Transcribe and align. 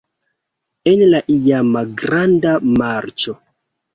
En 0.91 1.03
la 1.09 1.19
iama 1.33 1.83
Granda 2.03 2.55
Marĉo. 2.79 3.37